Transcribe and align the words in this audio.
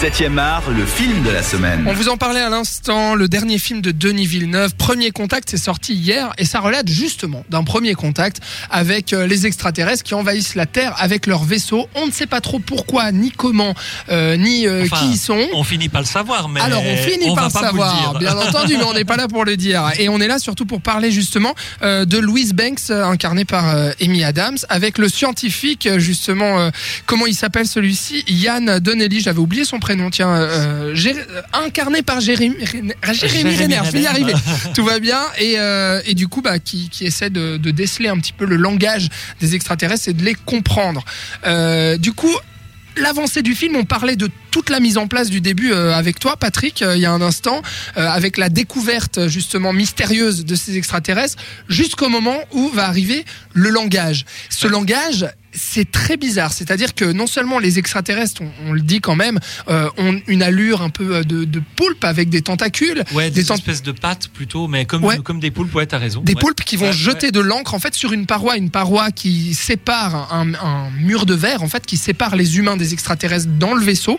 7e 0.00 0.38
art, 0.38 0.62
le 0.70 0.86
film 0.86 1.22
de 1.24 1.30
la 1.30 1.42
semaine. 1.42 1.84
On 1.86 1.92
vous 1.92 2.08
en 2.08 2.16
parlait 2.16 2.40
à 2.40 2.48
l'instant, 2.48 3.14
le 3.14 3.28
dernier 3.28 3.58
film 3.58 3.82
de 3.82 3.90
Denis 3.90 4.24
Villeneuve, 4.24 4.74
Premier 4.74 5.10
Contact, 5.10 5.50
c'est 5.50 5.58
sorti 5.58 5.92
hier 5.92 6.32
et 6.38 6.46
ça 6.46 6.60
relate 6.60 6.88
justement 6.88 7.44
d'un 7.50 7.64
premier 7.64 7.92
contact 7.92 8.40
avec 8.70 9.12
euh, 9.12 9.26
les 9.26 9.46
extraterrestres 9.46 10.02
qui 10.02 10.14
envahissent 10.14 10.54
la 10.54 10.64
Terre 10.64 10.94
avec 10.96 11.26
leur 11.26 11.44
vaisseau. 11.44 11.86
On 11.96 12.06
ne 12.06 12.12
sait 12.12 12.26
pas 12.26 12.40
trop 12.40 12.60
pourquoi, 12.60 13.12
ni 13.12 13.30
comment, 13.30 13.74
euh, 14.08 14.38
ni 14.38 14.66
euh, 14.66 14.84
Enfin, 14.84 14.96
qui 15.04 15.10
ils 15.12 15.18
sont. 15.18 15.46
On 15.52 15.64
finit 15.64 15.90
par 15.90 16.00
le 16.00 16.06
savoir, 16.06 16.48
mais 16.48 16.60
Alors 16.60 16.82
on 16.82 16.96
finit 16.96 17.28
on 17.28 17.34
par 17.34 17.50
va 17.50 17.60
le 17.60 17.66
savoir, 17.66 18.10
dire. 18.12 18.18
bien 18.20 18.38
entendu, 18.38 18.78
mais 18.78 18.84
on 18.84 18.94
n'est 18.94 19.04
pas 19.04 19.16
là 19.16 19.28
pour 19.28 19.44
le 19.44 19.58
dire. 19.58 19.90
Et 19.98 20.08
on 20.08 20.18
est 20.20 20.28
là 20.28 20.38
surtout 20.38 20.64
pour 20.64 20.80
parler 20.80 21.10
justement 21.10 21.54
euh, 21.82 22.06
de 22.06 22.16
Louise 22.16 22.54
Banks, 22.54 22.88
incarnée 22.90 23.44
par 23.44 23.68
euh, 23.68 23.90
Amy 24.00 24.24
Adams, 24.24 24.56
avec 24.70 24.96
le 24.96 25.10
scientifique 25.10 25.86
justement, 25.98 26.58
euh, 26.58 26.70
comment 27.04 27.26
il 27.26 27.34
s'appelle 27.34 27.66
celui-ci? 27.66 28.24
Yann 28.28 28.78
Donnelly, 28.78 29.20
j'avais 29.20 29.40
oublié 29.40 29.64
son 29.66 29.78
prénom, 29.78 29.89
tiens, 30.10 30.30
euh, 30.34 30.94
euh, 30.94 31.42
incarné 31.52 32.02
par 32.02 32.20
Jérémy, 32.20 32.56
Renner- 32.64 32.94
Jérémy 33.12 33.56
Renner, 33.56 33.80
je 33.84 33.90
vais 33.90 34.02
y 34.02 34.06
arriver, 34.06 34.32
tout 34.74 34.84
va 34.84 34.98
bien, 35.00 35.20
et, 35.38 35.54
euh, 35.58 36.00
et 36.06 36.14
du 36.14 36.28
coup, 36.28 36.42
bah, 36.42 36.58
qui, 36.58 36.88
qui 36.88 37.04
essaie 37.06 37.30
de, 37.30 37.56
de 37.56 37.70
déceler 37.70 38.08
un 38.08 38.18
petit 38.18 38.32
peu 38.32 38.44
le 38.44 38.56
langage 38.56 39.08
des 39.40 39.54
extraterrestres 39.54 40.08
et 40.08 40.12
de 40.12 40.24
les 40.24 40.34
comprendre. 40.34 41.04
Euh, 41.46 41.96
du 41.96 42.12
coup, 42.12 42.34
l'avancée 42.96 43.42
du 43.42 43.54
film, 43.54 43.76
on 43.76 43.84
parlait 43.84 44.16
de 44.16 44.28
toute 44.50 44.68
la 44.68 44.80
mise 44.80 44.98
en 44.98 45.06
place 45.06 45.30
du 45.30 45.40
début 45.40 45.72
avec 45.72 46.18
toi, 46.18 46.36
Patrick, 46.36 46.80
il 46.80 46.98
y 47.00 47.06
a 47.06 47.12
un 47.12 47.22
instant, 47.22 47.62
avec 47.94 48.36
la 48.36 48.48
découverte 48.48 49.28
justement 49.28 49.72
mystérieuse 49.72 50.44
de 50.44 50.54
ces 50.56 50.76
extraterrestres, 50.76 51.36
jusqu'au 51.68 52.08
moment 52.08 52.36
où 52.52 52.68
va 52.68 52.86
arriver 52.86 53.24
le 53.54 53.70
langage. 53.70 54.24
Ce 54.50 54.66
langage, 54.66 55.26
c'est 55.52 55.90
très 55.90 56.16
bizarre. 56.16 56.52
C'est-à-dire 56.52 56.94
que 56.94 57.04
non 57.04 57.26
seulement 57.26 57.58
les 57.58 57.78
extraterrestres, 57.78 58.42
on, 58.42 58.68
on 58.68 58.72
le 58.72 58.80
dit 58.80 59.00
quand 59.00 59.16
même, 59.16 59.38
euh, 59.68 59.88
ont 59.98 60.20
une 60.28 60.42
allure 60.42 60.82
un 60.82 60.90
peu 60.90 61.16
euh, 61.16 61.22
de, 61.22 61.44
de 61.44 61.60
poulpe 61.76 62.04
avec 62.04 62.28
des 62.28 62.42
tentacules, 62.42 63.02
Ouais, 63.12 63.30
des 63.30 63.42
des, 63.42 63.52
espèces 63.52 63.82
de 63.82 63.92
pattes 63.92 64.28
plutôt, 64.28 64.68
mais 64.68 64.84
comme, 64.84 65.04
Ouais. 65.04 65.18
comme 65.18 65.40
des 65.40 65.50
poulpes, 65.50 65.74
ouais, 65.74 65.86
t'as 65.86 65.98
raison. 65.98 66.20
des 66.22 66.34
ouais. 66.34 66.40
poulpes 66.40 66.62
qui 66.64 66.76
vont 66.76 66.92
jeter 66.92 67.30
de 67.32 67.40
l'encre 67.40 67.74
en 67.74 67.78
fait 67.80 67.94
sur 67.94 68.12
une 68.12 68.26
paroi, 68.26 68.56
une 68.56 68.70
paroi 68.70 69.10
qui 69.10 69.54
sépare 69.54 70.32
un, 70.32 70.54
un 70.54 70.90
mur 71.00 71.26
de 71.26 71.34
verre 71.34 71.62
en 71.62 71.68
fait 71.68 71.84
qui 71.84 71.96
sépare 71.96 72.36
les 72.36 72.58
humains 72.58 72.76
des 72.76 72.92
extraterrestres 72.92 73.48
dans 73.58 73.74
le 73.74 73.82
vaisseau 73.84 74.18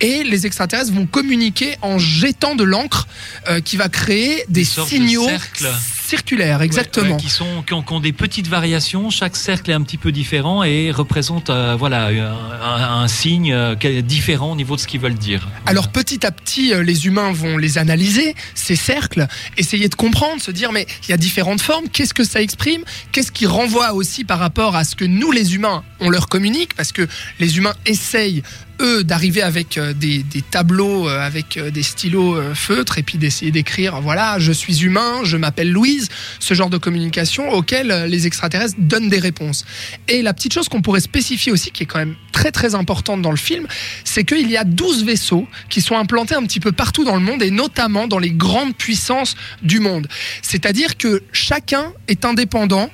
et 0.00 0.24
les 0.24 0.44
extraterrestres 0.46 0.92
vont 0.92 1.06
communiquer 1.06 1.76
en 1.80 1.98
jetant 1.98 2.54
de 2.54 2.64
l'encre 2.64 3.06
euh, 3.48 3.60
qui 3.60 3.76
va 3.78 3.88
créer 3.88 4.44
des, 4.48 4.60
de 4.62 4.66
signaux 4.66 5.26
cercles. 5.26 5.68
Circulaires 6.06 6.62
exactement. 6.62 7.06
Ouais, 7.06 7.12
ouais, 7.12 7.20
qui, 7.20 7.28
sont, 7.28 7.62
qui 7.66 7.72
ont, 7.74 7.82
qui 7.82 7.92
ont 7.92 8.00
des 8.00 8.12
petites 8.12 8.48
variations. 8.48 9.10
Chaque 9.10 9.36
cercle 9.36 9.70
est 9.70 9.74
un 9.74 9.82
petit 9.82 9.98
peu 9.98 10.12
différent 10.12 10.62
et 10.62 10.90
représente 10.90 11.50
euh, 11.50 11.76
voilà, 11.78 12.06
un, 12.06 13.02
un- 13.02 13.08
signe 13.08 13.52
euh, 13.52 13.74
différent 14.02 14.52
au 14.52 14.56
niveau 14.56 14.76
de 14.76 14.80
ce 14.80 14.86
qu'ils 14.86 15.00
veulent 15.00 15.14
dire. 15.14 15.48
Alors 15.66 15.88
petit 15.88 16.24
à 16.24 16.30
petit, 16.30 16.72
euh, 16.72 16.82
les 16.82 17.06
humains 17.06 17.32
vont 17.32 17.56
les 17.58 17.78
analyser, 17.78 18.34
ces 18.54 18.76
cercles, 18.76 19.26
essayer 19.56 19.88
de 19.88 19.94
comprendre, 19.94 20.40
se 20.40 20.50
dire 20.50 20.72
mais 20.72 20.86
il 21.06 21.10
y 21.10 21.14
a 21.14 21.16
différentes 21.16 21.60
formes, 21.60 21.88
qu'est-ce 21.88 22.14
que 22.14 22.24
ça 22.24 22.40
exprime, 22.40 22.82
qu'est-ce 23.12 23.32
qui 23.32 23.46
renvoie 23.46 23.92
aussi 23.92 24.24
par 24.24 24.38
rapport 24.38 24.76
à 24.76 24.84
ce 24.84 24.94
que 24.96 25.04
nous 25.04 25.32
les 25.32 25.54
humains, 25.54 25.82
on 26.00 26.10
leur 26.10 26.28
communique, 26.28 26.74
parce 26.74 26.92
que 26.92 27.06
les 27.40 27.58
humains 27.58 27.74
essayent 27.86 28.42
eux 28.80 29.04
d'arriver 29.04 29.42
avec 29.42 29.78
euh, 29.78 29.92
des, 29.92 30.24
tableaux 30.50 31.08
euh, 31.08 31.20
avec 31.20 31.56
euh, 31.56 31.70
des 31.70 31.82
stylos 31.82 32.40
feutres 32.54 32.98
et 32.98 33.02
puis 33.02 33.18
d'essayer 33.18 33.50
d'écrire 33.50 34.00
voilà 34.00 34.38
je 34.38 34.52
suis 34.52 34.84
humain 34.84 35.20
je 35.24 35.36
m'appelle 35.36 35.70
Louise 35.70 36.08
ce 36.38 36.54
genre 36.54 36.70
de 36.70 36.78
communication 36.78 37.50
auquel 37.50 38.06
les 38.08 38.26
extraterrestres 38.26 38.76
donnent 38.78 39.08
des 39.08 39.18
réponses. 39.18 39.64
Et 40.08 40.22
la 40.22 40.34
petite 40.34 40.52
chose 40.52 40.68
qu'on 40.68 40.82
pourrait 40.82 41.00
spécifier 41.00 41.52
aussi 41.52 41.70
qui 41.70 41.84
est 41.84 41.86
quand 41.86 41.98
même 41.98 42.16
très 42.32 42.52
très 42.52 42.74
importante 42.74 43.22
dans 43.22 43.30
le 43.30 43.36
film 43.36 43.66
c'est 44.04 44.24
qu'il 44.24 44.50
y 44.50 44.56
a 44.56 44.64
12 44.64 45.04
vaisseaux 45.04 45.46
qui 45.68 45.80
sont 45.80 45.96
implantés 45.96 46.34
un 46.34 46.44
petit 46.44 46.60
peu 46.60 46.72
partout 46.72 47.04
dans 47.04 47.16
le 47.16 47.22
monde 47.22 47.42
et 47.42 47.50
notamment 47.50 48.06
dans 48.06 48.18
les 48.18 48.30
grandes 48.30 48.76
puissances 48.76 49.36
du 49.62 49.80
monde. 49.80 50.08
C'est-à-dire 50.42 50.96
que 50.96 51.22
chacun 51.32 51.92
est 52.08 52.24
indépendant 52.24 52.90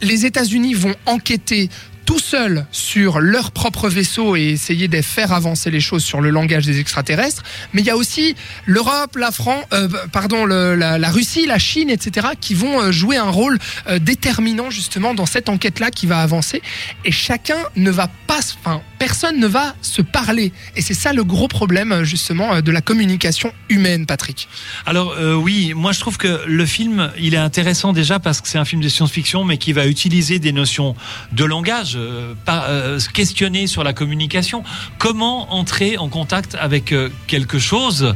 les 0.00 0.26
États-Unis 0.26 0.74
vont 0.74 0.94
enquêter 1.06 1.68
tout 2.04 2.18
seuls 2.18 2.66
sur 2.72 3.20
leur 3.20 3.50
propre 3.50 3.88
vaisseau 3.88 4.36
et 4.36 4.42
essayer 4.42 4.88
de 4.88 5.00
faire 5.02 5.32
avancer 5.32 5.70
les 5.70 5.80
choses 5.80 6.04
sur 6.04 6.20
le 6.20 6.30
langage 6.30 6.66
des 6.66 6.80
extraterrestres. 6.80 7.42
Mais 7.72 7.82
il 7.82 7.86
y 7.86 7.90
a 7.90 7.96
aussi 7.96 8.34
l'Europe, 8.66 9.16
la 9.16 9.30
France, 9.30 9.64
euh, 9.72 9.88
pardon, 10.12 10.46
la, 10.46 11.10
Russie, 11.10 11.46
la 11.46 11.58
Chine, 11.58 11.90
etc., 11.90 12.28
qui 12.40 12.54
vont 12.54 12.80
euh, 12.80 12.92
jouer 12.92 13.16
un 13.16 13.30
rôle 13.30 13.58
euh, 13.88 13.98
déterminant 13.98 14.70
justement 14.70 15.14
dans 15.14 15.26
cette 15.26 15.48
enquête-là 15.48 15.90
qui 15.90 16.06
va 16.06 16.20
avancer. 16.20 16.62
Et 17.04 17.12
chacun 17.12 17.58
ne 17.76 17.90
va 17.90 18.08
pas, 18.26 18.40
enfin, 18.58 18.82
personne 18.98 19.38
ne 19.38 19.46
va 19.46 19.74
se 19.82 20.02
parler. 20.02 20.52
Et 20.76 20.82
c'est 20.82 20.94
ça 20.94 21.12
le 21.12 21.24
gros 21.24 21.48
problème 21.48 21.92
euh, 21.92 22.04
justement 22.04 22.60
de 22.60 22.72
la 22.72 22.80
communication 22.80 23.52
humaine, 23.68 24.06
Patrick. 24.06 24.48
Alors 24.86 25.12
euh, 25.18 25.34
oui, 25.34 25.72
moi 25.74 25.92
je 25.92 26.00
trouve 26.00 26.16
que 26.16 26.40
le 26.46 26.66
film, 26.66 27.12
il 27.18 27.34
est 27.34 27.38
intéressant 27.38 27.92
déjà 27.92 28.18
parce 28.18 28.40
que 28.40 28.48
c'est 28.48 28.58
un 28.58 28.64
film 28.64 28.82
de 28.82 28.88
science-fiction, 28.88 29.44
mais 29.44 29.58
qui 29.58 29.72
va 29.72 29.86
utiliser 29.86 30.38
des 30.38 30.52
notions 30.52 30.94
de 31.32 31.44
langage, 31.44 31.93
euh, 31.96 32.34
pas, 32.44 32.66
euh, 32.68 32.98
se 32.98 33.08
questionner 33.08 33.66
sur 33.66 33.84
la 33.84 33.92
communication. 33.92 34.62
Comment 34.98 35.52
entrer 35.54 35.98
en 35.98 36.08
contact 36.08 36.56
avec 36.60 36.92
euh, 36.92 37.10
quelque 37.26 37.58
chose 37.58 38.14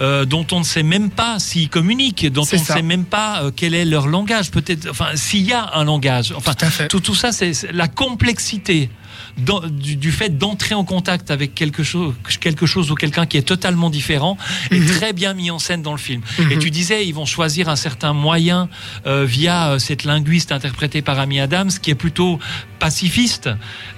euh, 0.00 0.24
dont 0.24 0.46
on 0.52 0.60
ne 0.60 0.64
sait 0.64 0.82
même 0.82 1.10
pas 1.10 1.38
s'ils 1.38 1.68
communiquent, 1.68 2.30
dont 2.32 2.44
on 2.52 2.56
ne 2.56 2.64
sait 2.64 2.82
même 2.82 3.04
pas 3.04 3.42
euh, 3.42 3.50
quel 3.54 3.74
est 3.74 3.84
leur 3.84 4.06
langage, 4.06 4.50
peut-être, 4.50 4.88
enfin 4.90 5.08
s'il 5.14 5.42
y 5.42 5.52
a 5.52 5.70
un 5.74 5.84
langage. 5.84 6.32
Enfin, 6.36 6.54
Tout 6.54 6.64
à 6.64 6.70
fait. 6.70 6.88
tout, 6.88 7.00
tout 7.00 7.14
ça, 7.14 7.32
c'est 7.32 7.52
la 7.72 7.88
complexité 7.88 8.90
dans- 9.38 9.60
du, 9.66 9.96
du 9.96 10.12
fait 10.12 10.36
d'entrer 10.38 10.74
en 10.74 10.84
contact 10.84 11.30
avec 11.30 11.54
quelque 11.54 11.82
chose, 11.82 12.14
quelque 12.40 12.66
chose 12.66 12.90
ou 12.90 12.94
quelqu'un 12.94 13.26
qui 13.26 13.36
est 13.36 13.42
totalement 13.42 13.90
différent 13.90 14.36
est 14.70 14.78
Mhm. 14.80 14.86
très 14.86 15.12
bien 15.12 15.34
mis 15.34 15.50
en 15.50 15.58
scène 15.58 15.82
dans 15.82 15.92
le 15.92 15.98
film. 15.98 16.22
Mhm. 16.38 16.52
Et 16.52 16.58
tu 16.58 16.70
disais, 16.70 17.06
ils 17.06 17.12
vont 17.14 17.26
choisir 17.26 17.68
un 17.68 17.76
certain 17.76 18.12
moyen 18.12 18.68
euh, 19.06 19.24
via 19.24 19.70
euh, 19.72 19.78
cette 19.78 20.04
linguiste 20.04 20.52
interprétée 20.52 21.02
par 21.02 21.18
Amy 21.18 21.40
Adams, 21.40 21.70
qui 21.82 21.90
est 21.90 21.94
plutôt 21.94 22.38
pacifiste 22.78 23.48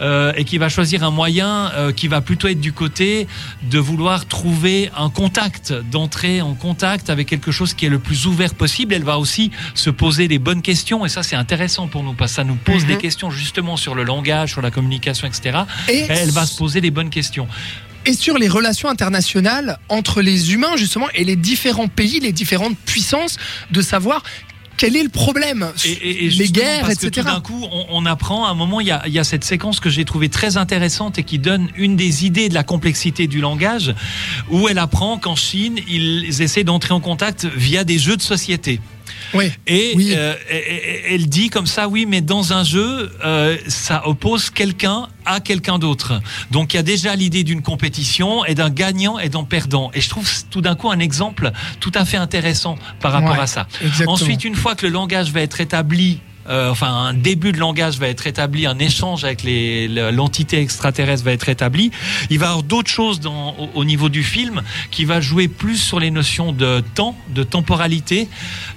euh, 0.00 0.32
et 0.36 0.44
qui 0.44 0.58
va 0.58 0.68
choisir 0.68 1.02
un 1.02 1.10
moyen 1.10 1.70
euh, 1.74 1.92
qui 1.92 2.08
va 2.08 2.20
plutôt 2.20 2.48
être 2.48 2.60
du 2.60 2.72
côté 2.72 3.26
de 3.70 3.78
vouloir 3.78 4.26
trouver 4.26 4.90
un 4.96 5.10
contact, 5.10 5.72
d'entrer 5.90 6.40
en 6.42 6.54
contact 6.54 7.10
avec 7.10 7.26
quelque 7.28 7.50
chose 7.50 7.74
qui 7.74 7.86
est 7.86 7.88
le 7.88 7.98
plus 7.98 8.26
ouvert 8.26 8.54
possible. 8.54 8.94
Elle 8.94 9.02
va 9.04 9.18
aussi 9.18 9.50
se 9.74 9.90
poser 9.90 10.28
les 10.28 10.38
bonnes 10.38 10.62
questions 10.62 11.04
et 11.04 11.08
ça 11.08 11.22
c'est 11.22 11.36
intéressant 11.36 11.88
pour 11.88 12.02
nous 12.02 12.12
parce 12.14 12.32
que 12.32 12.36
ça 12.36 12.44
nous 12.44 12.54
pose 12.56 12.82
Mhm. 12.82 12.88
des 12.88 12.96
questions 12.98 13.30
justement 13.30 13.76
sur 13.76 13.94
le 13.94 14.04
langage, 14.04 14.52
sur 14.52 14.62
la 14.62 14.70
communication, 14.70 15.05
etc. 15.26 15.58
Et 15.88 16.06
elle 16.08 16.30
va 16.30 16.46
se 16.46 16.56
poser 16.56 16.80
les 16.80 16.90
bonnes 16.90 17.10
questions. 17.10 17.46
et 18.04 18.12
sur 18.12 18.38
les 18.38 18.48
relations 18.48 18.88
internationales 18.88 19.78
entre 19.88 20.22
les 20.22 20.52
humains 20.52 20.76
justement 20.76 21.08
et 21.14 21.24
les 21.24 21.34
différents 21.36 21.88
pays, 21.88 22.20
les 22.20 22.32
différentes 22.32 22.76
puissances, 22.78 23.36
de 23.72 23.82
savoir 23.82 24.22
quel 24.76 24.94
est 24.94 25.02
le 25.02 25.08
problème, 25.08 25.72
Et, 25.86 25.88
et- 25.90 26.26
et 26.26 26.30
les 26.30 26.48
guerres, 26.50 26.82
parce 26.82 26.96
que 26.96 27.06
etc. 27.06 27.26
tout 27.26 27.34
d'un 27.34 27.40
coup, 27.40 27.64
on, 27.72 27.86
on 27.88 28.04
apprend. 28.06 28.44
À 28.44 28.50
un 28.50 28.54
moment, 28.54 28.78
il 28.80 28.86
y 28.86 28.90
a, 28.90 29.02
il 29.06 29.12
y 29.14 29.18
a 29.18 29.24
cette 29.24 29.42
séquence 29.42 29.80
que 29.80 29.88
j'ai 29.88 30.04
trouvée 30.04 30.28
très 30.28 30.58
intéressante 30.58 31.18
et 31.18 31.22
qui 31.24 31.38
donne 31.38 31.68
une 31.76 31.96
des 31.96 32.26
idées 32.26 32.50
de 32.50 32.54
la 32.54 32.62
complexité 32.62 33.26
du 33.26 33.40
langage, 33.40 33.94
où 34.50 34.68
elle 34.68 34.76
apprend 34.78 35.16
qu'en 35.18 35.34
Chine, 35.34 35.78
ils 35.88 36.42
essaient 36.42 36.62
d'entrer 36.62 36.92
en 36.92 37.00
contact 37.00 37.46
via 37.46 37.84
des 37.84 37.98
jeux 37.98 38.18
de 38.18 38.22
société. 38.22 38.78
Oui. 39.34 39.50
Et 39.66 39.92
Oui. 39.96 40.12
euh, 40.16 40.34
et- 40.50 40.56
et- 40.56 41.14
elle 41.14 41.26
dit 41.28 41.48
comme 41.50 41.66
ça, 41.66 41.88
oui, 41.88 42.06
mais 42.06 42.20
dans 42.20 42.52
un 42.52 42.64
jeu, 42.64 43.10
euh, 43.24 43.56
ça 43.68 44.06
oppose 44.06 44.50
quelqu'un 44.50 45.08
à 45.24 45.40
quelqu'un 45.40 45.78
d'autre. 45.78 46.20
Donc 46.50 46.72
il 46.72 46.76
y 46.76 46.80
a 46.80 46.82
déjà 46.82 47.14
l'idée 47.16 47.42
d'une 47.44 47.62
compétition 47.62 48.44
et 48.44 48.54
d'un 48.54 48.70
gagnant 48.70 49.18
et 49.18 49.28
d'un 49.28 49.44
perdant. 49.44 49.90
Et 49.94 50.00
je 50.00 50.08
trouve 50.08 50.30
tout 50.50 50.60
d'un 50.60 50.74
coup 50.76 50.90
un 50.90 50.98
exemple 51.00 51.50
tout 51.80 51.92
à 51.94 52.04
fait 52.04 52.16
intéressant 52.16 52.76
par 53.00 53.12
rapport 53.12 53.32
Ouais, 53.32 53.40
à 53.40 53.46
ça. 53.46 53.66
exactement. 53.82 54.12
Ensuite, 54.12 54.44
une 54.44 54.54
fois 54.54 54.74
que 54.74 54.86
le 54.86 54.92
langage 54.92 55.32
va 55.32 55.40
être 55.40 55.60
établi, 55.60 56.20
euh, 56.48 56.70
enfin 56.70 56.88
un 56.92 57.14
début 57.14 57.52
de 57.52 57.58
langage 57.58 57.98
va 57.98 58.08
être 58.08 58.26
établi, 58.26 58.66
un 58.66 58.78
échange 58.78 59.24
avec 59.24 59.42
l'entité 59.44 60.60
extraterrestre 60.60 61.24
va 61.24 61.32
être 61.32 61.48
établi, 61.48 61.90
il 62.30 62.38
va 62.38 62.46
y 62.46 62.48
avoir 62.48 62.62
d'autres 62.62 62.90
choses 62.90 63.20
dans, 63.20 63.54
au, 63.58 63.68
au 63.74 63.84
niveau 63.84 64.08
du 64.08 64.22
film 64.22 64.62
qui 64.90 65.04
va 65.04 65.20
jouer 65.20 65.48
plus 65.48 65.76
sur 65.76 66.00
les 66.00 66.10
notions 66.10 66.52
de 66.52 66.82
temps, 66.94 67.16
de 67.34 67.42
temporalité 67.42 68.28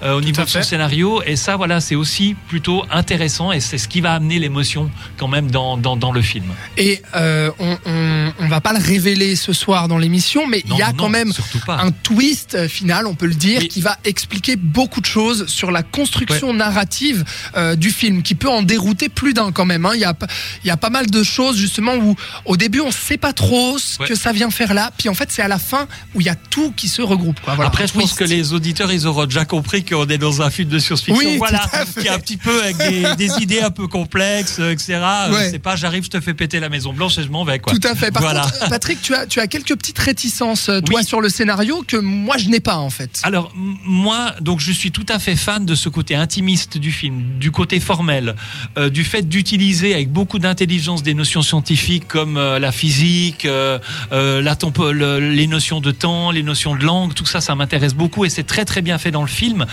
euh, 0.02 0.16
au 0.16 0.20
niveau 0.20 0.42
de 0.42 0.48
son 0.48 0.62
scénario. 0.62 1.22
Et 1.26 1.36
ça, 1.36 1.56
voilà, 1.56 1.80
c'est 1.80 1.94
aussi 1.94 2.34
plutôt 2.48 2.84
intéressant 2.90 3.52
et 3.52 3.60
c'est 3.60 3.78
ce 3.78 3.88
qui 3.88 4.00
va 4.00 4.14
amener 4.14 4.38
l'émotion 4.38 4.90
quand 5.16 5.28
même 5.28 5.50
dans, 5.50 5.76
dans, 5.76 5.96
dans 5.96 6.12
le 6.12 6.22
film. 6.22 6.44
Et 6.76 7.02
euh, 7.14 7.50
on, 7.58 7.76
on, 7.86 8.32
on 8.38 8.48
va 8.48 8.60
pas 8.60 8.72
le 8.72 8.78
révéler 8.84 9.36
ce 9.36 9.52
soir 9.52 9.88
dans 9.88 9.98
l'émission, 9.98 10.46
mais 10.46 10.62
il 10.66 10.76
y 10.76 10.82
a 10.82 10.88
non, 10.92 10.96
quand 10.98 11.08
même 11.08 11.32
un 11.68 11.90
twist 11.90 12.54
euh, 12.54 12.68
final, 12.68 13.06
on 13.06 13.14
peut 13.14 13.26
le 13.26 13.34
dire, 13.34 13.60
Oui. 13.60 13.68
qui 13.68 13.80
va 13.80 13.96
expliquer 14.04 14.56
beaucoup 14.56 15.00
de 15.00 15.06
choses 15.06 15.46
sur 15.46 15.70
la 15.70 15.82
construction 15.82 16.52
narrative 16.52 17.24
euh, 17.60 17.76
du 17.76 17.90
film, 17.90 18.22
qui 18.22 18.34
peut 18.34 18.48
en 18.48 18.62
dérouter 18.62 19.08
plus 19.08 19.34
d'un 19.34 19.52
quand 19.52 19.64
même. 19.66 19.86
hein. 19.86 19.92
Il 19.94 20.00
y, 20.00 20.04
a, 20.04 20.14
p- 20.14 20.26
il 20.64 20.66
y 20.68 20.70
a 20.70 20.76
pas 20.76 20.90
mal 20.90 21.06
de 21.10 21.22
choses 21.22 21.56
justement 21.56 21.94
où 21.96 22.16
au 22.44 22.56
début 22.56 22.80
on 22.80 22.90
sait 22.90 23.16
pas 23.18 23.32
trop 23.32 23.78
ce 23.78 23.98
Ouais. 24.00 24.08
que 24.08 24.14
ça 24.14 24.32
vient 24.32 24.50
faire 24.50 24.72
là, 24.74 24.90
puis 24.96 25.08
en 25.08 25.14
fait 25.14 25.30
c'est 25.30 25.42
à 25.42 25.48
la 25.48 25.58
fin 25.58 25.86
où 26.14 26.20
il 26.20 26.26
y 26.26 26.30
a 26.30 26.34
tout 26.34 26.72
qui 26.72 26.88
se 26.88 27.02
regroupe. 27.02 27.38
Quoi. 27.40 27.54
Voilà. 27.54 27.68
Après, 27.68 27.86
je 27.86 27.92
pense 27.92 28.14
que 28.14 28.24
les 28.24 28.52
auditeurs, 28.52 28.90
ils 28.92 29.06
auront 29.06 29.26
déjà 29.26 29.44
compris 29.44 29.84
qu'on 29.84 30.06
est 30.08 30.18
dans 30.18 30.42
un 30.42 30.50
film 30.50 30.68
de 30.68 30.78
science-fiction. 30.78 31.16
Oui, 31.30 31.36
voilà, 31.38 31.68
qui 31.98 32.06
est 32.06 32.10
un 32.10 32.18
petit 32.18 32.36
peu 32.38 32.62
avec 32.62 32.76
des, 32.78 33.04
des 33.18 33.42
idées 33.42 33.60
un 33.60 33.70
peu 33.70 33.86
complexes, 33.88 34.56
euh, 34.58 34.72
etc. 34.72 34.94
Euh, 34.94 35.30
Ouais. 35.32 35.50
C'est 35.50 35.58
pas, 35.58 35.76
j'arrive, 35.76 36.04
je 36.04 36.10
te 36.10 36.20
fais 36.20 36.34
péter 36.34 36.60
la 36.60 36.68
Maison 36.68 36.92
Blanche 36.92 37.18
et 37.18 37.22
je 37.22 37.28
m'en 37.28 37.44
vais, 37.44 37.58
quoi. 37.58 37.72
Tout 37.72 37.86
à 37.86 37.94
fait. 37.94 38.10
Par 38.10 38.22
Voilà. 38.22 38.40
contre, 38.42 38.68
Patrick, 38.70 39.00
tu 39.02 39.14
as, 39.14 39.26
tu 39.26 39.38
as 39.40 39.46
quelques 39.46 39.76
petites 39.76 39.98
réticences, 39.98 40.64
toi, 40.66 40.80
Oui. 41.00 41.04
sur 41.04 41.20
le 41.20 41.28
scénario 41.28 41.84
que 41.86 41.96
moi 41.96 42.36
je 42.38 42.48
n'ai 42.48 42.60
pas 42.60 42.76
en 42.76 42.90
fait. 42.90 43.20
Alors 43.22 43.52
moi, 43.54 44.34
donc 44.40 44.60
je 44.60 44.72
suis 44.72 44.90
tout 44.90 45.06
à 45.08 45.18
fait 45.18 45.36
fan 45.36 45.64
de 45.66 45.74
ce 45.74 45.88
côté 45.88 46.14
intimiste 46.14 46.78
du 46.78 46.90
film, 46.92 47.38
du 47.38 47.49
côté 47.50 47.80
formel, 47.80 48.34
euh, 48.78 48.90
du 48.90 49.04
fait 49.04 49.28
d'utiliser 49.28 49.94
avec 49.94 50.10
beaucoup 50.10 50.38
d'intelligence 50.38 51.02
des 51.02 51.14
notions 51.14 51.42
scientifiques 51.42 52.06
comme 52.08 52.36
euh, 52.36 52.58
la 52.58 52.72
physique, 52.72 53.44
euh, 53.44 53.78
la 54.10 54.56
les 55.20 55.46
notions 55.46 55.80
de 55.80 55.90
temps, 55.90 56.30
les 56.30 56.42
notions 56.42 56.74
de 56.76 56.84
langue, 56.84 57.14
tout 57.14 57.24
ça, 57.26 57.40
ça 57.40 57.54
m'intéresse 57.54 57.94
beaucoup 57.94 58.24
et 58.24 58.28
c'est 58.28 58.44
très 58.44 58.64
très 58.64 58.82
bien 58.82 58.98
fait 58.98 59.10
dans 59.10 59.22
le 59.22 59.28
film. 59.28 59.66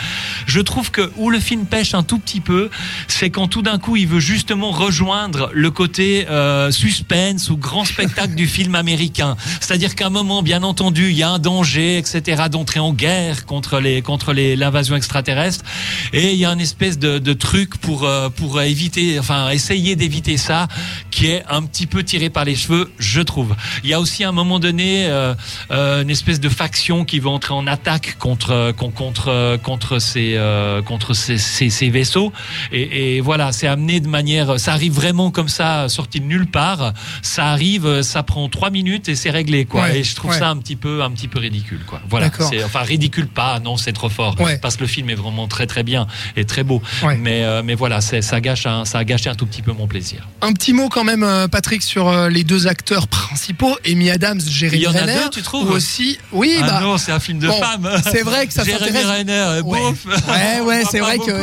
Je 0.45 0.59
trouve 0.61 0.91
que 0.91 1.11
où 1.17 1.29
le 1.29 1.39
film 1.39 1.65
pêche 1.65 1.93
un 1.93 2.03
tout 2.03 2.19
petit 2.19 2.39
peu, 2.39 2.69
c'est 3.07 3.29
quand 3.29 3.47
tout 3.47 3.61
d'un 3.61 3.77
coup 3.77 3.95
il 3.97 4.07
veut 4.07 4.19
justement 4.19 4.71
rejoindre 4.71 5.49
le 5.53 5.71
côté 5.71 6.25
suspense 6.71 7.49
ou 7.49 7.57
grand 7.57 7.85
spectacle 7.85 8.35
du 8.35 8.47
film 8.47 8.75
américain. 8.75 9.35
C'est-à-dire 9.59 9.95
qu'à 9.95 10.07
un 10.07 10.09
moment, 10.09 10.41
bien 10.41 10.63
entendu, 10.63 11.09
il 11.09 11.17
y 11.17 11.23
a 11.23 11.29
un 11.29 11.39
danger, 11.39 11.97
etc., 11.97 12.43
d'entrer 12.49 12.79
en 12.79 12.93
guerre 12.93 13.45
contre 13.45 13.79
les 13.79 14.01
contre 14.01 14.33
l'invasion 14.33 14.95
extraterrestre, 14.95 15.65
et 16.13 16.31
il 16.31 16.37
y 16.37 16.45
a 16.45 16.51
une 16.51 16.61
espèce 16.61 16.97
de 16.97 17.33
truc 17.33 17.66
pour 17.81 18.03
euh, 18.05 18.29
pour 18.29 18.61
éviter, 18.61 19.19
enfin 19.19 19.49
essayer 19.49 19.95
d'éviter 19.95 20.37
ça, 20.37 20.67
qui 21.11 21.27
est 21.27 21.43
un 21.49 21.63
petit 21.63 21.87
peu 21.87 22.03
tiré 22.03 22.29
par 22.29 22.45
les 22.45 22.55
cheveux, 22.55 22.91
je 22.99 23.21
trouve. 23.21 23.55
Il 23.83 23.89
y 23.89 23.93
a 23.93 23.99
aussi 23.99 24.23
à 24.23 24.29
un 24.29 24.31
moment 24.31 24.59
donné 24.59 25.05
euh, 25.07 25.33
euh, 25.71 26.01
une 26.03 26.09
espèce 26.09 26.39
de 26.39 26.49
faction 26.49 27.05
qui 27.05 27.19
va 27.19 27.29
entrer 27.29 27.53
en 27.53 27.67
attaque 27.67 28.17
contre 28.19 28.71
con- 28.77 28.91
contre 28.91 29.57
contre 29.63 29.99
ces 29.99 30.33
euh, 30.35 30.81
contre 30.81 31.13
ces, 31.13 31.37
ces, 31.37 31.69
ces 31.69 31.89
vaisseaux, 31.89 32.31
et, 32.71 33.15
et 33.17 33.21
voilà, 33.21 33.51
c'est 33.51 33.67
amené 33.67 33.99
de 33.99 34.07
manière, 34.07 34.59
ça 34.59 34.73
arrive 34.73 34.93
vraiment 34.93 35.31
comme 35.31 35.49
ça, 35.49 35.89
sorti 35.89 36.19
de 36.19 36.25
nulle 36.25 36.47
part. 36.47 36.93
Ça 37.21 37.47
arrive, 37.47 38.01
ça 38.03 38.23
prend 38.23 38.47
trois 38.49 38.69
minutes 38.69 39.09
et 39.09 39.15
c'est 39.15 39.29
réglé, 39.29 39.65
quoi. 39.65 39.83
Ouais, 39.83 39.99
et 39.99 40.03
je 40.03 40.15
trouve 40.15 40.31
ouais. 40.31 40.39
ça 40.39 40.49
un 40.49 40.57
petit 40.57 40.75
peu 40.75 41.03
un 41.03 41.09
petit 41.11 41.27
peu 41.27 41.39
ridicule, 41.39 41.81
quoi. 41.85 42.01
Voilà. 42.09 42.29
C'est 42.39 42.63
enfin 42.63 42.81
ridicule 42.81 43.27
pas, 43.27 43.59
non, 43.59 43.77
c'est 43.77 43.93
trop 43.93 44.09
fort, 44.09 44.35
Ouais. 44.39 44.57
parce 44.59 44.75
que 44.75 44.81
le 44.81 44.87
film 44.87 45.09
est 45.09 45.15
vraiment 45.15 45.47
très 45.47 45.65
très 45.67 45.83
bien 45.83 46.07
et 46.35 46.45
très 46.45 46.63
beau. 46.63 46.81
Mais 47.19 47.43
euh, 47.43 47.56
mais 47.63 47.75
voilà, 47.75 48.01
ça 48.01 48.41
gâche 48.41 48.65
un, 48.65 48.85
ça 48.85 48.99
a 48.99 49.03
gâché 49.03 49.29
un 49.29 49.35
tout 49.35 49.45
petit 49.45 49.61
peu 49.61 49.71
mon 49.73 49.87
plaisir. 49.87 50.27
Un 50.41 50.53
petit 50.53 50.73
mot 50.73 50.89
quand 50.89 51.03
même, 51.03 51.23
euh, 51.23 51.47
Patrick, 51.47 51.81
sur 51.83 52.07
euh, 52.09 52.29
les 52.29 52.43
deux 52.43 52.67
acteurs 52.67 53.07
principaux, 53.09 53.75
Amy 53.85 54.09
Adams, 54.09 54.39
Jérémy 54.47 54.83
Il 54.83 54.85
y 54.85 54.87
en 54.87 54.95
a 54.95 54.99
Renner. 54.99 55.13
deux, 55.25 55.29
tu 55.29 55.41
trouves 55.41 55.69
Ou 55.69 55.73
aussi, 55.73 56.17
oui, 56.31 56.57
ah 56.61 56.65
bah, 56.67 56.79
non, 56.81 56.97
c'est 56.97 57.11
un 57.11 57.19
film 57.19 57.39
de 57.39 57.47
bon, 57.47 57.59
femme. 57.61 57.89
c'est 58.11 58.23
vrai 58.23 58.47
que 58.47 58.53
ça 58.53 58.63
Jérémy 58.63 58.85
s'intéresse. 58.85 59.05
Renner, 59.05 59.33
euh, 59.33 59.61
Ouais, 59.61 60.61
ouais, 60.65 60.83
c'est 60.91 60.99
vrai 60.99 61.17
qu'il 61.19 61.33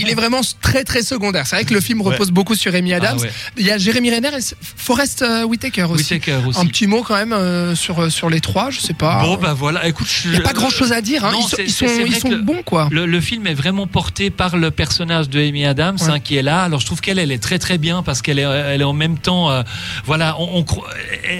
il 0.00 0.08
est 0.08 0.14
vraiment 0.14 0.40
très 0.60 0.84
très 0.84 1.02
secondaire. 1.02 1.46
C'est 1.46 1.56
vrai 1.56 1.64
que 1.64 1.74
le 1.74 1.80
film 1.80 2.00
Ouais. 2.00 2.12
repose 2.12 2.30
beaucoup 2.30 2.54
sur 2.54 2.74
Amy 2.74 2.92
Adams. 2.94 3.16
Ah 3.18 3.22
ouais. 3.22 3.30
Il 3.56 3.66
y 3.66 3.70
a 3.70 3.78
Jérémy 3.78 4.10
Renner 4.14 4.28
et 4.36 4.42
Forrest 4.76 5.22
euh, 5.22 5.44
Whitaker 5.44 5.84
aussi. 5.84 6.14
Whitaker 6.14 6.38
aussi. 6.46 6.58
Un 6.60 6.66
petit 6.66 6.86
mot 6.86 7.02
quand 7.02 7.16
même 7.16 7.32
euh, 7.32 7.74
sur 7.74 8.10
sur 8.12 8.30
les 8.30 8.40
trois, 8.40 8.70
je 8.70 8.80
sais 8.80 8.92
pas. 8.94 9.22
Bon 9.22 9.36
bah 9.36 9.54
voilà, 9.54 9.86
écoute, 9.88 10.06
je- 10.08 10.28
Il 10.28 10.30
n'y 10.32 10.36
a 10.36 10.40
pas 10.40 10.52
grand 10.52 10.70
chose 10.70 10.92
à 10.92 11.00
dire. 11.00 11.24
Hein. 11.24 11.32
Non, 11.32 11.40
ils 11.40 11.70
sont, 11.70 11.84
ils 12.06 12.14
sont, 12.14 12.28
ils 12.30 12.42
bons 12.42 12.62
quoi. 12.64 12.88
Le, 12.92 13.06
le 13.06 13.20
film 13.20 13.46
est 13.46 13.54
vraiment 13.54 13.86
porté 13.86 14.30
par 14.30 14.56
le 14.56 14.70
personnage 14.70 15.28
de 15.28 15.35
Amy 15.40 15.64
Adams 15.64 15.96
Ouais. 16.00 16.10
hein, 16.10 16.20
qui 16.20 16.36
est 16.36 16.42
là. 16.42 16.62
Alors 16.62 16.80
je 16.80 16.86
trouve 16.86 17.00
qu'elle 17.00 17.18
elle 17.18 17.32
est 17.32 17.38
très 17.42 17.58
très 17.58 17.78
bien 17.78 18.02
parce 18.02 18.22
qu'elle 18.22 18.38
est 18.38 18.42
elle 18.42 18.80
est 18.80 18.84
en 18.84 18.92
même 18.92 19.18
temps 19.18 19.50
euh, 19.50 19.62
voilà 20.04 20.36
on, 20.38 20.58
on 20.58 20.62
cro- 20.62 20.84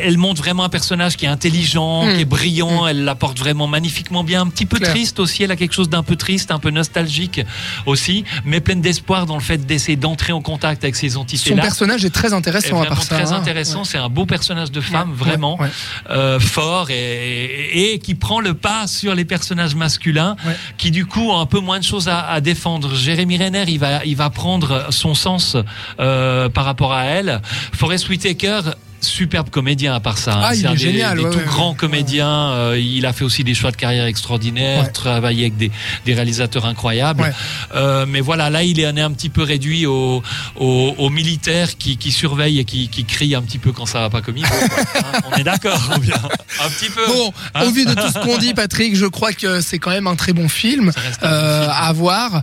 elle 0.02 0.18
montre 0.18 0.42
vraiment 0.42 0.64
un 0.64 0.68
personnage 0.68 1.16
qui 1.16 1.24
est 1.24 1.28
intelligent, 1.28 2.04
Mm. 2.04 2.14
qui 2.14 2.20
est 2.22 2.24
brillant. 2.24 2.86
Elle 2.86 3.04
l'apporte 3.04 3.38
vraiment 3.38 3.66
magnifiquement 3.66 4.24
bien. 4.24 4.42
Un 4.42 4.48
petit 4.48 4.66
peu 4.66 4.78
triste 4.78 5.18
aussi. 5.20 5.42
Elle 5.42 5.50
a 5.50 5.56
quelque 5.56 5.72
chose 5.74 5.88
d'un 5.88 6.02
peu 6.02 6.16
triste, 6.16 6.50
un 6.50 6.58
peu 6.58 6.70
nostalgique 6.70 7.40
aussi, 7.86 8.24
mais 8.44 8.60
pleine 8.60 8.80
d'espoir 8.80 9.26
dans 9.26 9.34
le 9.34 9.40
fait 9.42 9.58
d'essayer 9.66 9.96
d'entrer 9.96 10.32
en 10.32 10.40
contact 10.40 10.84
avec 10.84 10.96
ces 10.96 11.16
entités 11.16 11.50
Son 11.50 11.56
là. 11.56 11.62
personnage 11.62 12.04
est 12.04 12.10
très 12.10 12.28
est 12.30 12.32
intéressant 12.34 12.76
à 12.76 12.78
vraiment 12.80 12.96
part 12.96 13.02
ça. 13.02 13.16
très 13.16 13.32
hein. 13.32 13.36
intéressant. 13.36 13.84
C'est 13.84 13.98
un 13.98 14.08
beau 14.08 14.26
personnage 14.26 14.70
de 14.70 14.80
femme, 14.80 15.10
Ouais, 15.10 15.16
vraiment 15.16 15.58
euh, 16.10 16.38
fort 16.40 16.88
et, 16.90 18.00
qui 18.02 18.14
prend 18.14 18.40
le 18.40 18.54
pas 18.54 18.86
sur 18.86 19.14
les 19.14 19.24
personnages 19.24 19.74
masculins, 19.74 20.36
qui 20.76 20.90
du 20.90 21.06
coup 21.06 21.30
ont 21.30 21.38
un 21.40 21.46
peu 21.46 21.60
moins 21.60 21.78
de 21.78 21.84
choses 21.84 22.08
à, 22.08 22.26
à 22.26 22.40
défendre. 22.40 22.94
Jérémy 22.94 23.38
Renner, 23.38 23.64
il 23.68 23.78
va, 23.78 23.85
il 24.04 24.16
va 24.16 24.30
prendre 24.30 24.86
son 24.90 25.14
sens 25.14 25.56
euh, 26.00 26.48
par 26.48 26.64
rapport 26.64 26.92
à 26.92 27.04
elle. 27.04 27.40
Forest 27.72 28.08
Whitaker. 28.08 28.60
Superbe 29.00 29.50
comédien 29.50 29.94
à 29.94 30.00
part 30.00 30.18
ça. 30.18 30.34
hein. 30.34 30.40
Ah, 30.44 30.54
il 30.54 30.58
C'est 30.60 30.64
est 30.64 30.68
un 30.68 30.72
des, 30.72 30.78
génial, 30.78 31.18
des 31.18 31.24
ouais, 31.24 31.30
tout 31.30 31.38
ouais, 31.38 31.44
grands 31.44 31.70
ouais. 31.70 31.76
comédiens. 31.76 32.50
Euh, 32.52 32.78
il 32.80 33.04
a 33.06 33.12
fait 33.12 33.24
aussi 33.24 33.44
des 33.44 33.54
choix 33.54 33.70
de 33.70 33.76
carrière 33.76 34.06
extraordinaires, 34.06 34.92
travaillé 34.92 35.42
avec 35.44 35.56
des, 35.56 35.70
des 36.04 36.14
réalisateurs 36.14 36.66
incroyables. 36.66 37.32
Euh, 37.74 38.06
mais 38.08 38.20
voilà, 38.20 38.50
là, 38.50 38.62
il 38.62 38.80
est 38.80 38.86
un 38.86 39.12
petit 39.12 39.28
peu 39.28 39.42
réduit 39.42 39.86
aux, 39.86 40.22
aux, 40.56 40.94
aux 40.98 41.10
militaires 41.10 41.76
qui, 41.76 41.96
qui 41.96 42.10
surveillent 42.12 42.60
et 42.60 42.64
qui, 42.64 42.88
qui 42.88 43.04
crient 43.04 43.34
un 43.34 43.42
petit 43.42 43.58
peu 43.58 43.72
quand 43.72 43.86
ça 43.86 44.00
va 44.00 44.10
pas 44.10 44.22
comme 44.22 44.36
il 44.36 44.46
faut. 44.46 44.54
Hein, 44.54 45.20
on 45.32 45.36
est 45.36 45.44
d'accord, 45.44 45.80
Un 45.94 46.68
petit 46.70 46.90
peu. 46.90 47.06
Bon, 47.06 47.32
Hein 47.54 47.64
au 47.66 47.70
vu 47.70 47.84
de 47.84 47.92
tout 47.94 48.08
ce 48.12 48.18
qu'on 48.18 48.38
dit, 48.38 48.54
Patrick, 48.54 48.96
je 48.96 49.06
crois 49.06 49.32
que 49.32 49.60
c'est 49.60 49.78
quand 49.78 49.90
même 49.90 50.06
un 50.06 50.16
très 50.16 50.32
bon 50.32 50.48
film 50.48 50.88
euh, 51.22 51.62
film. 51.62 51.72
à 51.72 51.92
voir, 51.92 52.42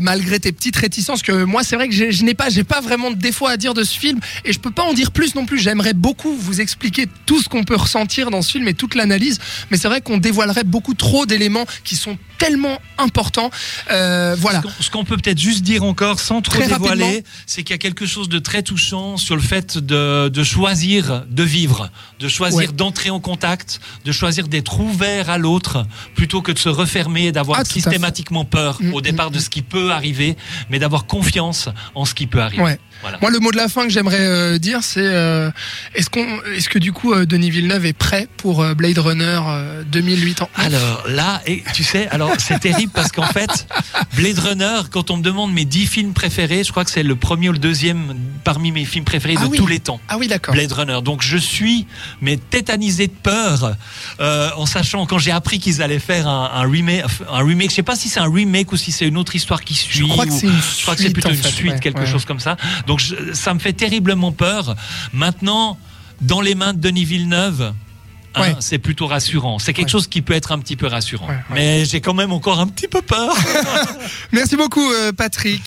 malgré 0.00 0.38
tes 0.40 0.52
petites 0.52 0.76
réticences. 0.76 1.22
Que 1.22 1.44
moi, 1.44 1.62
c'est 1.64 1.76
vrai 1.76 1.88
que 1.88 1.94
je 1.94 2.22
n'ai 2.24 2.34
pas, 2.34 2.48
j'ai 2.50 2.64
pas 2.64 2.80
vraiment 2.80 3.10
de 3.10 3.16
défaut 3.16 3.46
à 3.46 3.56
dire 3.56 3.74
de 3.74 3.82
ce 3.84 3.98
film, 3.98 4.20
et 4.44 4.52
je 4.52 4.58
peux 4.58 4.70
pas 4.70 4.84
en 4.84 4.92
dire 4.92 5.10
plus 5.10 5.34
non 5.34 5.44
plus. 5.46 5.58
J'aimerais 5.58 5.87
beaucoup 5.94 6.34
vous 6.36 6.60
expliquer 6.60 7.06
tout 7.26 7.40
ce 7.42 7.48
qu'on 7.48 7.64
peut 7.64 7.76
ressentir 7.76 8.30
dans 8.30 8.42
ce 8.42 8.52
film 8.52 8.68
et 8.68 8.74
toute 8.74 8.94
l'analyse, 8.94 9.38
mais 9.70 9.76
c'est 9.76 9.88
vrai 9.88 10.00
qu'on 10.00 10.18
dévoilerait 10.18 10.64
beaucoup 10.64 10.94
trop 10.94 11.26
d'éléments 11.26 11.66
qui 11.84 11.96
sont 11.96 12.16
tellement 12.38 12.78
importants. 12.98 13.50
Euh, 13.90 14.36
voilà. 14.38 14.62
Ce 14.80 14.90
qu'on- 14.90 15.04
peut 15.04 15.16
peut-être 15.16 15.38
juste 15.40 15.62
dire 15.62 15.84
encore, 15.84 16.20
sans 16.20 16.42
trop 16.42 16.58
Très 16.58 16.68
dévoiler, 16.68 17.24
c'est 17.46 17.62
qu'il 17.62 17.72
y 17.72 17.74
a 17.74 17.78
quelque 17.78 18.04
chose 18.04 18.28
de 18.28 18.38
très 18.38 18.62
touchant 18.62 19.16
sur 19.16 19.34
le 19.36 19.40
fait 19.42 19.78
de, 19.78 20.28
de 20.28 20.44
choisir 20.44 21.24
de 21.30 21.42
vivre, 21.42 21.90
de 22.20 22.28
choisir 22.28 22.58
Ouais. 22.58 22.66
d'entrer 22.68 23.10
en 23.10 23.20
contact, 23.20 23.80
de 24.04 24.12
choisir 24.12 24.46
d'être 24.48 24.80
ouvert 24.80 25.30
à 25.30 25.38
l'autre, 25.38 25.86
plutôt 26.14 26.42
que 26.42 26.52
de 26.52 26.58
se 26.58 26.68
refermer 26.68 27.26
et 27.28 27.32
d'avoir 27.32 27.60
Ah, 27.60 27.64
systématiquement 27.64 28.44
peur 28.44 28.78
Mm, 28.80 28.92
au 28.94 28.98
mm, 28.98 29.02
départ 29.02 29.30
de 29.30 29.38
ce 29.38 29.48
qui 29.48 29.62
peut 29.62 29.92
arriver, 29.92 30.36
mais 30.68 30.78
d'avoir 30.78 31.06
confiance 31.06 31.68
en 31.94 32.04
ce 32.04 32.14
qui 32.14 32.26
peut 32.26 32.40
arriver. 32.42 32.62
Ouais. 32.62 32.78
Voilà. 33.00 33.18
Moi, 33.20 33.30
le 33.30 33.38
mot 33.38 33.50
de 33.52 33.56
la 33.56 33.68
fin 33.68 33.84
que 33.84 33.90
j'aimerais 33.90 34.20
euh, 34.20 34.58
dire, 34.58 34.80
c'est 34.82 35.00
euh, 35.02 35.50
est-ce 35.94 36.10
qu'on, 36.10 36.26
est-ce 36.56 36.68
que 36.68 36.78
du 36.78 36.92
coup 36.92 37.12
euh, 37.12 37.26
Denis 37.26 37.50
Villeneuve 37.50 37.86
est 37.86 37.92
prêt 37.92 38.26
pour 38.36 38.64
Blade 38.74 38.98
Runner 38.98 39.40
euh, 39.46 39.82
2008 39.84 40.42
ans? 40.42 40.50
Alors 40.56 41.04
là, 41.08 41.40
et 41.46 41.62
tu 41.74 41.84
sais, 41.84 42.08
alors 42.08 42.32
c'est 42.38 42.58
terrible 42.60 42.92
parce 42.94 43.12
qu'en 43.12 43.26
fait, 43.26 43.66
Blade 44.14 44.38
Runner, 44.38 44.80
quand 44.90 45.10
on 45.10 45.18
me 45.18 45.22
demande 45.22 45.52
mes 45.52 45.64
10 45.64 45.86
films 45.86 46.12
préférés, 46.12 46.64
je 46.64 46.70
crois 46.70 46.84
que 46.84 46.90
c'est 46.90 47.02
le 47.02 47.16
premier 47.16 47.48
ou 47.48 47.52
le 47.52 47.58
deuxième 47.58 48.14
parmi 48.44 48.72
mes 48.72 48.84
films 48.84 49.04
préférés 49.04 49.34
Ah 49.38 49.44
de 49.44 49.50
oui. 49.50 49.58
tous 49.58 49.66
les 49.66 49.80
temps. 49.80 50.00
Ah 50.08 50.16
oui, 50.18 50.26
d'accord. 50.28 50.54
Blade 50.54 50.72
Runner. 50.72 50.98
Donc 51.02 51.22
je 51.22 51.36
suis 51.36 51.86
mais 52.20 52.36
tétanisé 52.36 53.06
de 53.06 53.12
peur 53.12 53.76
euh, 54.20 54.50
en 54.56 54.66
sachant 54.66 55.06
quand 55.06 55.18
j'ai 55.18 55.30
appris 55.30 55.58
qu'ils 55.58 55.82
allaient 55.82 55.98
faire 55.98 56.26
un, 56.26 56.50
un 56.54 56.68
remake, 56.70 57.04
un 57.30 57.44
remake. 57.44 57.70
Je 57.70 57.76
sais 57.76 57.82
pas 57.82 57.96
si 57.96 58.08
c'est 58.08 58.20
un 58.20 58.30
remake 58.32 58.72
ou 58.72 58.76
si 58.76 58.92
c'est 58.92 59.06
une 59.06 59.16
autre 59.16 59.34
histoire 59.36 59.62
qui 59.62 59.74
suit. 59.74 59.98
Je 60.00 60.04
crois 60.04 60.26
que 60.26 60.32
c'est 60.32 60.46
une 60.46 60.52
je 60.52 60.82
crois 60.82 60.94
que 60.94 61.00
c'est 61.00 61.04
suite, 61.06 61.12
plutôt 61.14 61.28
en 61.28 61.32
une 61.32 61.36
fait, 61.38 61.50
suite, 61.50 61.72
ouais, 61.72 61.80
quelque 61.80 62.00
ouais. 62.00 62.06
chose 62.06 62.24
comme 62.24 62.40
ça. 62.40 62.56
Donc 62.88 62.98
je- 62.98 63.32
ça 63.34 63.54
me 63.54 63.60
fait 63.60 63.72
terriblement 63.72 64.32
peur. 64.32 64.74
Maintenant, 65.12 65.78
dans 66.20 66.40
les 66.40 66.56
mains 66.56 66.72
de 66.74 66.80
Denis 66.80 67.04
Villeneuve. 67.04 67.72
hein, 68.34 68.40
Ouais. 68.42 68.54
c'est 68.60 68.78
plutôt 68.78 69.06
rassurant. 69.06 69.58
C'est 69.58 69.72
quelque 69.72 69.86
Ouais. 69.86 69.92
chose 69.92 70.06
qui 70.06 70.20
peut 70.22 70.34
être 70.34 70.52
un 70.52 70.58
petit 70.58 70.76
peu 70.76 70.86
rassurant. 70.86 71.28
Ouais. 71.28 71.38
Mais 71.54 71.84
j'ai 71.84 72.00
quand 72.00 72.14
même 72.14 72.32
encore 72.32 72.60
un 72.60 72.66
petit 72.68 72.86
peu 72.86 73.02
peur. 73.02 73.34
Merci 74.32 74.56
beaucoup, 74.56 74.86
euh, 74.92 75.12
Patrick. 75.12 75.56